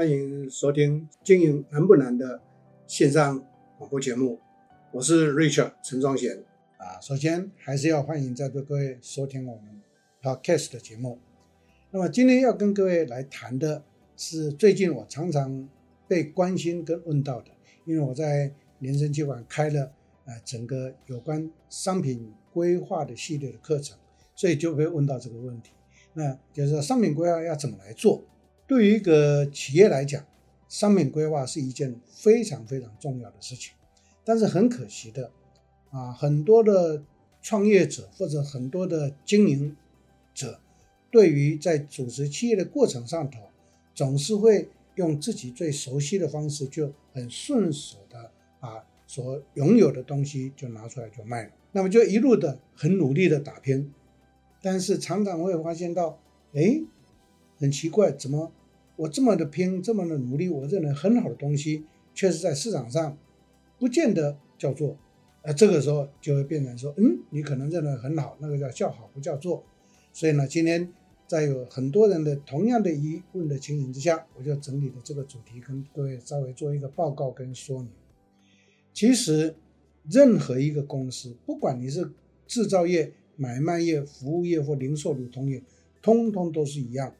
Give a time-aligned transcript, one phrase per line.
[0.00, 2.40] 欢迎收听《经营难不难》的
[2.86, 3.38] 线上
[3.76, 4.40] 广播节目，
[4.92, 6.42] 我是 Richard 陈宗贤
[6.78, 6.98] 啊。
[7.02, 9.82] 首先还是要欢迎在座各位收听我们
[10.22, 11.18] Podcast 的节目。
[11.90, 13.84] 那么今天要跟各位来谈的
[14.16, 15.68] 是最近我常常
[16.08, 17.50] 被关心跟问到的，
[17.84, 19.92] 因为我在联圣企管开了
[20.24, 23.98] 呃整个有关商品规划的系列的课程，
[24.34, 25.72] 所以就会问到这个问题，
[26.14, 28.24] 那就是商品规划要怎么来做？
[28.70, 30.24] 对于一个企业来讲，
[30.68, 33.74] 商品规划是一件非常非常重要的事情。
[34.22, 35.32] 但是很可惜的，
[35.90, 37.02] 啊，很多的
[37.42, 39.76] 创业者或者很多的经营
[40.32, 40.60] 者，
[41.10, 43.40] 对于在组织企业的过程上头，
[43.92, 51.50] 总是会用自己最熟悉的方式，就很顺手的把所拥有的东西就拿出来就卖了。
[51.72, 53.92] 那么就一路的很努力的打拼，
[54.62, 56.20] 但是常常会发现到，
[56.54, 56.80] 哎，
[57.58, 58.52] 很奇怪，怎么？
[59.00, 63.16] 我这么的拼，这么的努力，我认为很好的东西，确实在市场上
[63.78, 64.94] 不见得叫做，
[65.40, 69.64] 呃，这个时候就会变成说，嗯，你可能认为很好，那个叫叫好不叫做。
[70.12, 70.92] 所以呢，今天
[71.26, 77.88] 在有很多人的同样的疑问的情形之下，我就整理了这个主题，跟各位稍微做一个报告跟说明。
[78.92, 79.54] 其实，
[80.10, 82.12] 任何一个公司，不管你是
[82.46, 85.62] 制造业、买卖业、服务业或零售、流通业，
[86.02, 87.14] 通通都是一样，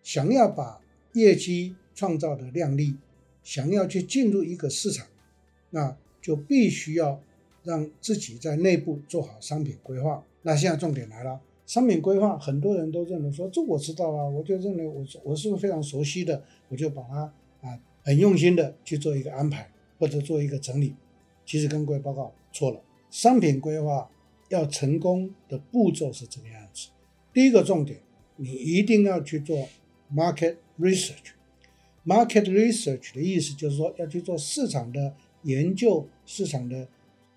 [0.00, 0.80] 想要把
[1.14, 2.96] 业绩创造的量力，
[3.42, 5.06] 想要去进入一个市场，
[5.70, 7.20] 那就必须要
[7.62, 10.24] 让自己在内部做好商品规划。
[10.42, 20.94] 那现在重点来了，商品规划很多人都认为说，这我知道啊，我就认为我我是非常熟悉的，我就把它啊很用心的去做一个安排或者做一个整理。
[21.46, 24.10] 其实跟各位报告错了，商品规划
[24.48, 26.88] 要成功的步骤是这个样子。
[27.32, 28.00] 第一个重点，
[28.36, 29.68] 你一定要去做
[30.12, 30.56] market。
[30.76, 36.88] Research，market research 的意思就是说要去做市场的研究、市场的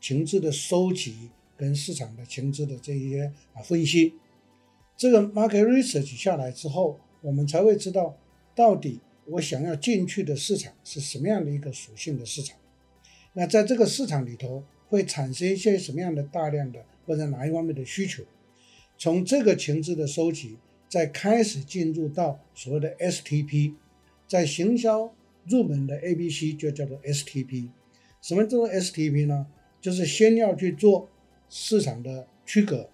[0.01, 4.16] 情资的收集跟市场的情资的这一些啊分析。
[4.95, 8.17] 这个 market research 下来之后，我们才会知道
[8.56, 12.57] 到底我想要进去的市场是什么样的一个属性的市场。
[13.33, 18.23] 那在这个市场里头会产生一些什么样的大量的或者哪一方面的需求？
[18.97, 20.57] 从这个情资的收集。
[20.88, 23.74] 在开始进入到所谓的 STP，
[24.28, 25.14] 在行销
[25.46, 27.70] 入门的 ABC 就叫做 STP。
[28.22, 29.48] 什么叫做 STP 呢？
[29.80, 31.09] 就是先要去做
[31.50, 32.90] 市场的区隔，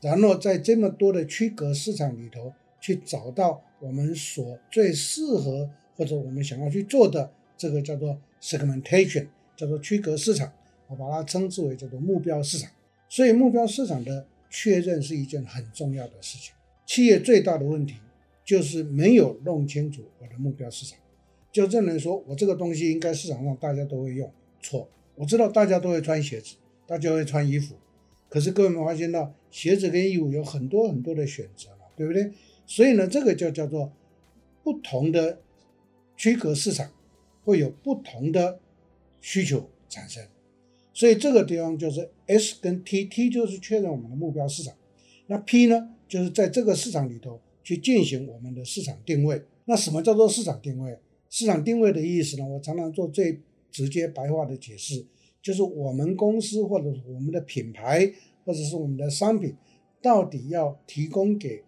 [0.00, 10.52] 然后在这么多的区隔市场里头去找到我们所最适合或者我们想要去做的这个叫做 segmentation，叫做区隔市场，
[10.88, 12.70] 我把它称之为叫做目标市场。
[13.08, 16.54] 所以目标市场的确认是一件很重要的事情。
[16.90, 17.94] 企业最大的问题
[18.44, 20.98] 就是没有弄清楚我的目标市场，
[21.52, 24.28] 就证人说我这个东西应该市场上大家都会用，
[24.60, 24.88] 错。
[25.14, 26.56] 我知道大家都会穿鞋子，
[26.88, 27.76] 大家会穿衣服，
[28.28, 32.32] 可是各位没发现到鞋子跟衣服有很多很多的选择嘛，对不对？
[32.66, 33.92] 所以呢，这个就叫做
[34.64, 35.38] 不同的
[36.16, 36.90] 区隔市场
[37.44, 38.58] 会有不同的
[39.20, 40.26] 需求产生，
[40.92, 44.74] 所以这个地方就是 S 跟 T，T 就是确认我们的目标市场，
[45.28, 45.94] 那 P 呢？
[46.10, 49.40] 就是在这个市场里头去进行我们的市场定位。
[49.66, 50.98] 那什么叫做市场定位？
[51.28, 52.44] 市场定位的意思呢？
[52.44, 53.40] 我常常做最
[53.70, 55.06] 直接白话的解释，
[55.40, 58.12] 就是我们公司或者我们的品牌
[58.44, 59.54] 或者是我们的商品，
[60.02, 61.62] 到底要提供给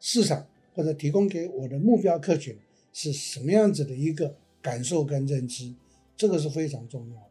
[0.00, 2.56] 市场或者提供给我的目标客群
[2.92, 5.72] 是什么样子的一个感受跟认知，
[6.16, 7.30] 这个是非常重要的。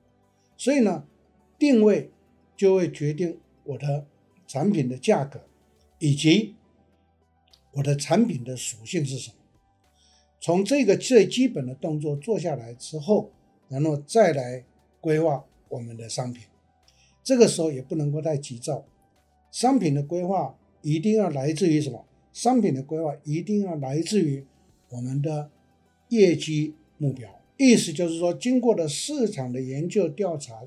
[0.56, 1.06] 所以呢，
[1.60, 2.10] 定位
[2.56, 4.08] 就会决定我的
[4.48, 5.42] 产品的价格。
[6.00, 6.56] 以及
[7.74, 9.36] 我的产品的属性是什么？
[10.40, 13.32] 从这个最基本的动作做下来之后，
[13.68, 14.64] 然后再来
[15.02, 16.44] 规划我们的商品。
[17.24, 18.86] 这个时候也不能够太急躁，
[19.52, 22.06] 商品的规划一定要来自于什么？
[22.32, 24.46] 商品的规划一定要来自于
[24.90, 25.50] 我们的
[26.10, 27.42] 业绩目标。
[27.58, 30.62] 意思就是说，经过了市场的研究调查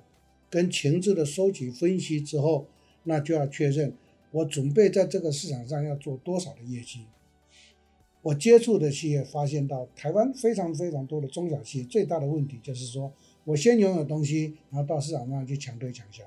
[0.51, 2.67] 跟情资的收集分析之后，
[3.05, 3.95] 那就要确认。
[4.31, 7.07] 我准备在这个市场上要做多少的业绩？
[8.21, 13.13] 我接触的企业发现到，台湾非常非常多的中小企业最大的问题就是说，
[13.45, 16.25] 我先拥有东西，然后到市场上去强推强销。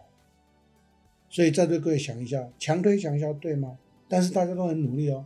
[1.30, 3.78] 所以在这各位想一下，强推强销对吗？
[4.08, 5.26] 但是大家都很努力哦。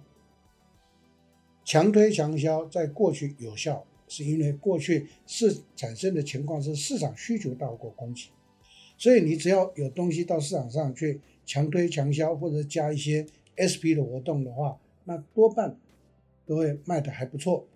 [1.64, 8.30] 强推强销在过去有效，是因为过去是产生的情况是市场需求大过供给，
[8.98, 11.22] 所以你只要有东西到市场上去。
[11.46, 13.26] 强推强销或者加一些
[13.56, 15.78] SP 的活动的话，那多半
[16.46, 17.68] 都会卖得还不错。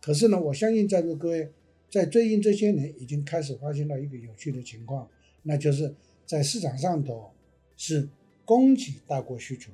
[0.00, 1.50] 可是呢，我相信在座各位
[1.90, 5.08] 在最近这些年已经开始发现到一个有趣的情况，
[5.42, 5.94] 那就是
[6.24, 7.30] 在市场上头
[7.76, 8.08] 是
[8.44, 9.72] 供给大过需求。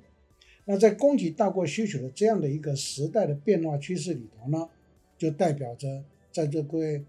[0.66, 4.68] 那在供给大过需求的这样的一个时代的变化趋势里头呢，
[5.18, 6.02] 就代表着
[6.32, 7.04] 在座各位，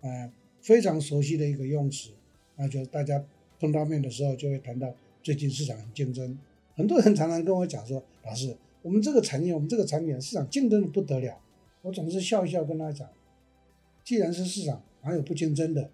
[0.00, 2.10] 呃，非常熟悉的一个用词，
[2.56, 3.24] 那就是大家
[3.60, 4.92] 碰到面的时候就会谈到
[5.26, 6.38] 最近市场很竞争，
[6.76, 11.36] 很多人常常跟我讲说，老师，我们这个产业，我们这个产品市场竞争的不得了。
[11.82, 13.08] 我总是笑一笑跟他讲，
[14.04, 15.90] 既然是市场，哪有不竞争的？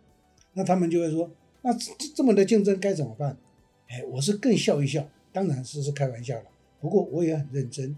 [0.52, 1.30] 那他们就会说，
[1.62, 3.38] 那这这么的竞争该怎么办？
[3.88, 6.44] 哎，我是更笑一笑，当然是是开玩笑了。
[6.78, 7.96] 不过我也很认真，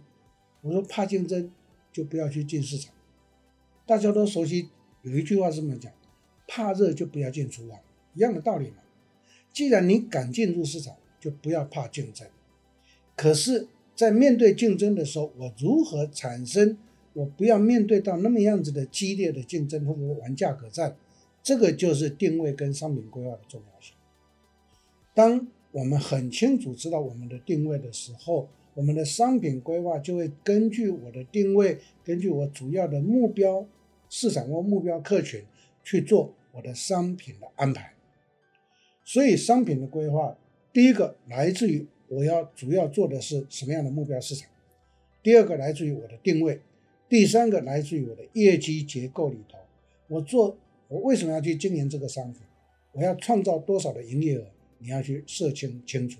[0.60, 1.50] 我说怕竞争
[1.92, 2.94] 就不要去进市场。
[3.84, 4.68] 大家都熟悉
[5.02, 5.92] 有一句话是这么讲：
[6.46, 7.80] 怕热就不要进厨房，
[8.14, 8.76] 一样的道理嘛。
[9.52, 10.94] 既然你敢进入市场，
[11.24, 12.28] 就不要怕竞争。
[13.16, 13.66] 可是，
[13.96, 16.76] 在面对竞争的时候，我如何产生
[17.14, 20.94] 我不要面对到那么样子的激烈的竞争，或者玩价格战？
[21.42, 23.94] 这个就是定位跟商品规划的重要性。
[25.14, 33.66] 当我们很清楚知道我们的定位的时候，我们的商品规划就会根据我的定位，根据我主要的目标
[34.10, 35.42] 市场或目标客群
[35.82, 37.94] 去做我的商品的安排。
[39.04, 40.36] 所以，商品的规划，
[40.74, 44.48] 第一个来自于我要主要做的是什么样的目标市场；
[45.22, 46.58] 第二个来自于我的定位；
[47.08, 49.56] 第三个来自于我的业绩结构里头，
[50.08, 52.42] 我做我为什么要去经营这个商品？
[52.92, 54.44] 我要创造多少的营业额？
[54.78, 56.18] 你要去设清清楚，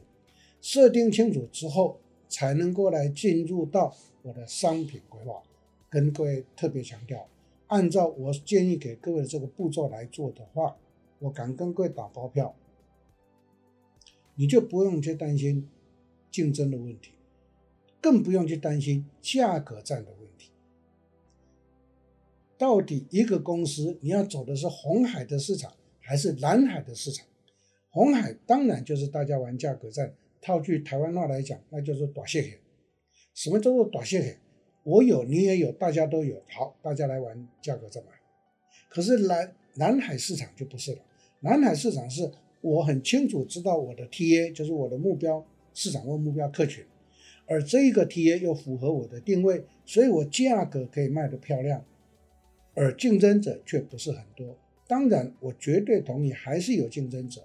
[0.62, 1.99] 设定清楚之后。
[2.27, 5.41] 才能够来进入到我的商品规划，
[5.89, 7.29] 跟各位特别强调，
[7.69, 10.75] 按照我建议给各位的这个步骤来做的话，
[11.21, 12.53] 我敢跟各位打包票，
[14.37, 15.69] 你就不用去担心
[16.31, 17.13] 竞争的问题，
[18.01, 20.51] 更不用去担心价格战的问题。
[22.57, 27.27] 到底一个公司你要走的是红海的市场还是蓝海的市场？
[27.91, 30.15] 红海当然就是大家玩价格战。
[30.41, 32.59] 套句台湾话来讲，那就是大细海。
[33.35, 34.39] 什么叫做大细海？
[34.83, 36.43] 我有，你也有，大家都有。
[36.51, 38.11] 好，大家来玩价格战吧。
[38.91, 40.99] 可是蓝蓝海市场就不是了。
[41.41, 42.31] 蓝海市场是
[42.64, 45.44] 我很清楚知道我的 TA 就是我的目标
[45.75, 46.82] 市场或目标客群，
[47.46, 51.84] 而这一个 TA 又符合我的定位，所以我价格可以卖得漂亮，
[52.72, 54.56] 而竞争者却不是很多。
[54.87, 57.43] 当然，我绝对同意还是有竞争者。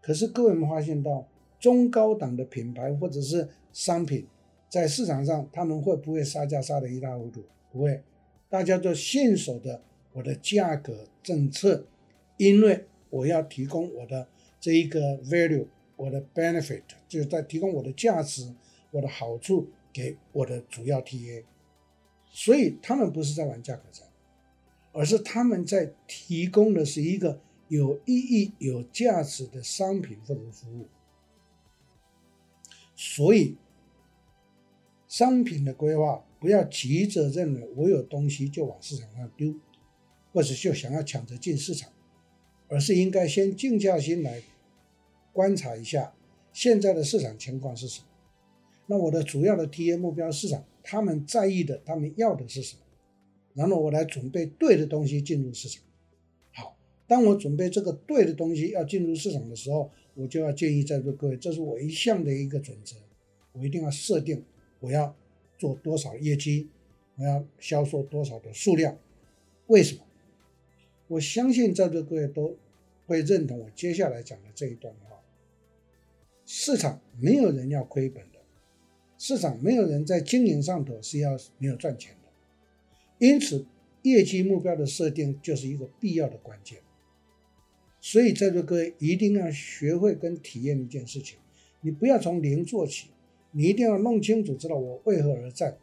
[0.00, 1.28] 可是各位有没有发现到？
[1.60, 4.24] 中高档的品牌或者是商品，
[4.68, 7.42] 在市场上他们会不会杀价杀得一塌糊涂？
[7.72, 8.00] 不会，
[8.48, 9.82] 大家都信守的
[10.12, 11.84] 我的价格政策，
[12.36, 14.28] 因为我要提供我的
[14.60, 15.66] 这一个 value，
[15.96, 18.54] 我的 benefit，就是在提供我的价值、
[18.90, 21.44] 我的好处给我的主要 TA，
[22.30, 24.06] 所以他们不是在玩价格战，
[24.92, 30.88] 而是他们在提供的是一个有意义、有价值的商品或者服务。
[32.96, 33.56] 所以，
[35.06, 39.54] 商品的规划不要急着认为我有东西就往市场上丢，
[40.32, 41.92] 或者就想要抢着进市场，
[42.68, 44.42] 而是应该先静下心来
[45.32, 46.14] 观察一下
[46.52, 48.06] 现在的市场情况是什么。
[48.86, 52.82] 那我的主要的 TA 目标市场，他们在意的、他们要的是什么？
[53.54, 55.82] 然后我来准备对的东西进入市场。
[56.52, 59.90] 好，当我准备这个对的东西要进入市场的时候。
[60.20, 62.96] 我就要建议在座各位，这是我一向的一个准则，
[63.52, 64.44] 我一定要设定
[64.80, 65.14] 我要
[65.56, 66.68] 做多少业绩，
[67.14, 68.98] 我要销售多少的数量。
[69.68, 70.00] 为什么？
[71.08, 72.56] 我相信在座各位都
[73.06, 75.16] 会认同我接下来讲的这一段话。
[76.44, 78.38] 市场没有人要亏本的，
[79.18, 83.66] 市场没有人在经营上头是要没有赚钱的，因此
[84.02, 86.78] 业绩目标的设定就是一个必要的关键。
[88.00, 91.38] 所以，在座各位一定要学会跟体验一件事情，
[91.80, 93.08] 你不要从零做起，
[93.50, 95.76] 你一定要弄清楚，知道我为何而战。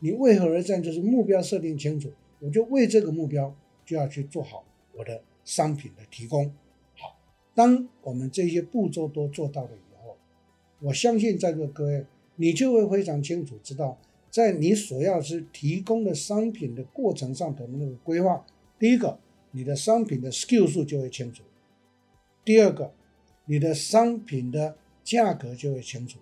[0.00, 3.56] 你为何而战，就是目标设定清楚，我就为这个目标
[3.88, 6.52] 就要去做好我的商品的提供。
[6.94, 7.16] 好，
[7.54, 10.18] 当我们这些步骤都做到了以后，
[10.80, 12.04] 我相信在座各位，
[12.36, 13.98] 你就会非常清楚知道，
[14.30, 18.44] 在你所要是提供的商品的过程上头的那个规划，
[18.78, 19.18] 第一个。
[19.50, 21.42] 你的商品的 skill 数就会清楚。
[22.44, 22.92] 第二个，
[23.46, 26.18] 你的商品的价格就会清楚。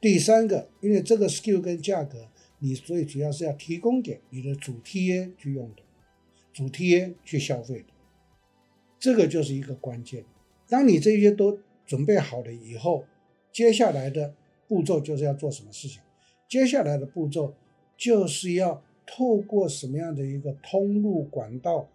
[0.00, 2.28] 第三个，因为这个 skill 跟价格，
[2.60, 5.82] 你所以主要是要提供给你的主 TA 去用的，
[6.56, 7.88] 主 TA 去消费的。
[8.98, 10.24] 这个就是一个关键。
[10.66, 13.04] 当你这些都准备好了以后，
[13.52, 14.34] 接下来的
[14.66, 16.00] 步骤就是要做什么事情？
[16.48, 17.52] 接下来的步骤
[17.94, 21.90] 就是要透过什么样的一个通路管道，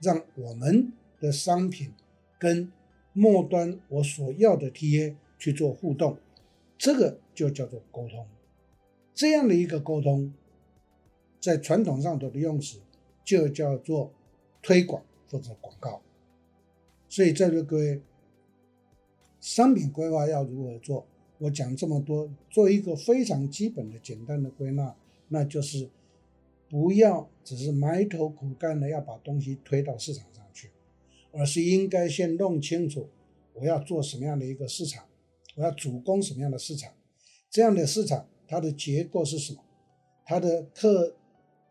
[0.00, 1.92] 让我们的商品
[2.38, 2.70] 跟
[3.12, 6.16] 末端我所要的 TA 去做互动，
[6.78, 8.24] 这个就叫做沟通。
[9.12, 10.32] 这样的一个沟通，
[11.40, 12.78] 在传统上头的用词
[13.26, 14.10] 就叫做
[14.62, 16.00] 推广或者广告。
[17.08, 18.00] 所以在座各位，
[19.40, 21.06] 商品规划要如何做？
[21.38, 24.96] 我讲这么多，做一个非常基本的、简单的归纳，
[25.28, 25.90] 那就是
[26.70, 30.70] 不要只是埋头苦干的要把东西推到市场上去，
[31.32, 33.08] 而是应该先弄清楚
[33.52, 35.04] 我要做什么样的一个市场，
[35.56, 36.94] 我要主攻什么样的市场，
[37.50, 39.62] 这样的市场它的结构是什么，
[40.24, 41.14] 它的客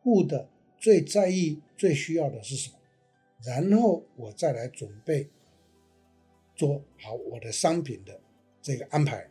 [0.02, 0.48] 户的
[0.86, 2.76] 最在意、最需要的是什么，
[3.44, 5.28] 然后我再来准备
[6.56, 8.22] 做好我的商品的
[8.62, 9.28] 这个安排。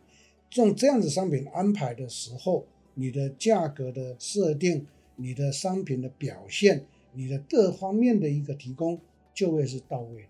[0.57, 4.85] 用这样子商品安排的时候，你的价格的设定、
[5.15, 9.01] 你的商品的表现、你的各方面的一个提供，
[9.33, 10.29] 就会是到位的。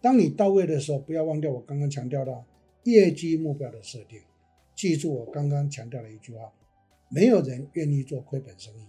[0.00, 2.42] 当你到位的时候，不要忘掉我刚刚强调的
[2.84, 4.22] 业绩目标的设定。
[4.74, 6.50] 记住我刚刚强调的一句话：
[7.10, 8.86] 没有人愿意做亏本生意。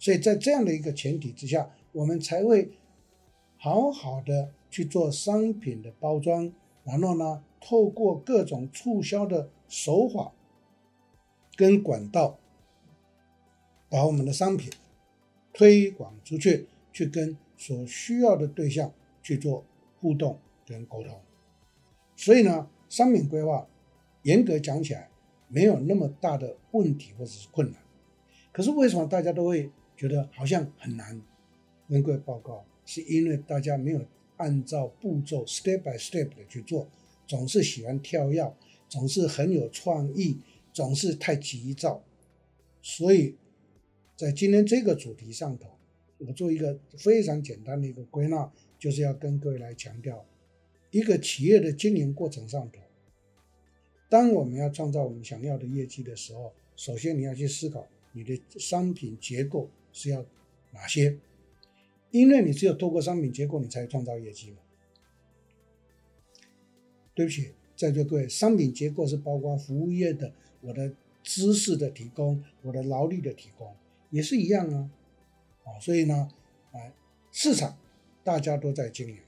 [0.00, 2.70] 所以在这样的一个前提之下，我们才会
[3.58, 6.50] 好好的去做商品的包装，
[6.84, 10.32] 然后呢，透过各种促销的手法
[11.54, 12.38] 跟管道，
[13.90, 14.72] 把我们的商品
[15.52, 18.90] 推广出去，去跟所需要的对象
[19.22, 19.62] 去做
[20.00, 21.20] 互动跟沟通。
[22.16, 23.68] 所以呢，商品规划
[24.22, 25.10] 严格讲起来
[25.48, 27.82] 没有那么大的问题或者是困难。
[28.50, 31.20] 可是为什么大家都会觉得好像很难？
[31.88, 34.02] 能够报告，是因为大家没有
[34.38, 36.88] 按照步骤 step by step 的去做。
[37.26, 38.50] 总是喜欢跳跃，
[38.88, 40.38] 总是很有创意，
[40.72, 42.02] 总是太急躁，
[42.80, 43.36] 所以
[44.16, 45.68] 在今天这个主题上头，
[46.16, 50.24] 我做一个非常简单的一个归纳，就是要跟各位来强调，
[50.90, 52.80] 一个企业的经营过程上头，
[54.08, 60.24] 当我们要创造我们想要的业绩的时候，首先你要去思考你的商品结构是要
[60.72, 61.18] 哪些，
[62.10, 64.58] 因为你只有透过商品结构，你才创造业绩嘛。
[67.14, 73.74] 对不起，在座各位，商品结构是包括服务业的，我的知识的提供，我的劳力的提供，
[74.10, 74.90] 也是一样啊，
[75.64, 76.30] 啊，所以呢，
[76.72, 76.80] 啊，
[77.32, 77.76] 市场
[78.24, 79.18] 大家都在经营，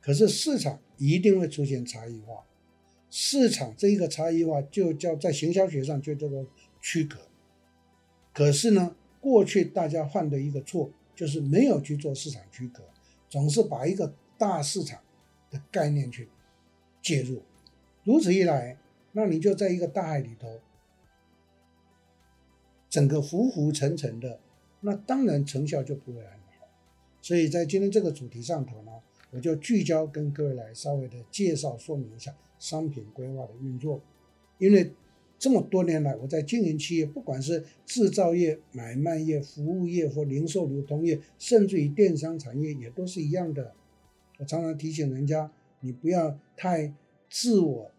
[0.00, 2.44] 可是市场一定会出现差异化，
[3.08, 6.46] 市场这一个差异化就叫在行销学上就叫做
[6.80, 7.18] 区隔，
[8.32, 12.82] 可是呢，过去大家犯的一个错就是没有去做市场区隔，
[13.28, 15.00] 总是把一个大市场
[15.50, 16.28] 的概念去。
[17.02, 17.40] 介入，
[18.04, 18.76] 如此一来，
[19.12, 20.60] 那你就在一个大海里头，
[22.90, 24.38] 整个浮浮沉沉的，
[24.80, 26.68] 那当然成效就不会很好。
[27.22, 28.92] 所以在今天这个主题上头呢，
[29.30, 34.02] 我就聚焦跟各位来稍微的介绍说明一下商品规划的运作。
[34.58, 34.92] 因为
[35.40, 43.74] 这么多年来，我在经营企业，不管是制造业、买卖业、服务业或零售流通业，甚至于电商产业，也都是一样的。
[44.38, 45.50] 我常常提醒人家。
[45.82, 46.92] 你不要太
[47.30, 47.90] 自我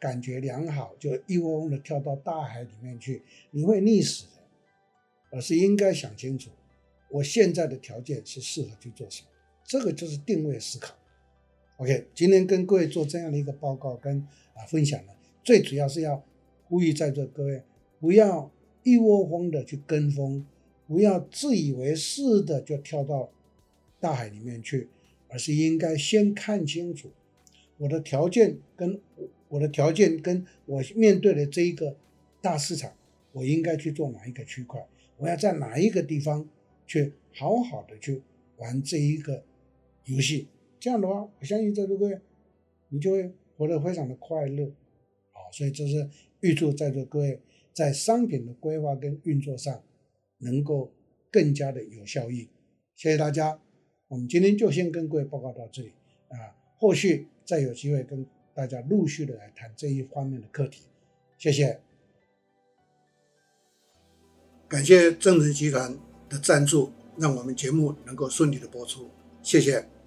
[0.00, 4.42] 感觉良好，就一窝蜂的跳到大海里面去，你会溺死的。
[5.30, 6.50] 而是应该想清楚，
[7.12, 9.28] 我现在的条件是适合去做什么，
[9.64, 10.96] 这个就是定位思考。
[11.76, 14.18] OK，今天跟各位做这样的一个报告跟
[14.54, 15.12] 啊分享呢，
[15.44, 16.20] 最主要是要
[16.68, 17.62] 呼吁在座各位
[17.98, 20.44] 不要一窝蜂的去跟风，
[20.86, 23.30] 不要自以为是的就跳到
[23.98, 24.88] 大海里面去，
[25.28, 27.10] 而是应该先看清楚。
[27.78, 29.00] 我的条件跟
[29.48, 31.96] 我的条件跟我面对的这一个
[32.40, 32.92] 大市场，
[33.32, 34.86] 我应该去做哪一个区块？
[35.16, 36.48] 我要在哪一个地方
[36.86, 38.22] 去好好的去
[38.58, 39.42] 玩这一个
[40.04, 40.48] 游戏？
[40.78, 42.18] 这样的话，我相信在座各位，
[42.90, 44.70] 你就会活得非常的快乐。
[45.32, 46.08] 好，所以这是
[46.40, 47.40] 预祝在座各位
[47.72, 49.82] 在商品的规划跟运作上
[50.38, 50.92] 能够
[51.30, 52.48] 更加的有效益。
[52.94, 53.60] 谢谢大家，
[54.08, 55.92] 我们今天就先跟各位报告到这里
[56.28, 57.28] 啊，后续。
[57.48, 60.82] 再有机会跟大家陆续的来谈这一方面的课题，
[61.38, 61.80] 谢谢。
[64.68, 69.08] 感谢正直集团的赞助，让我们节目能够顺利的播出，
[69.42, 69.97] 谢谢。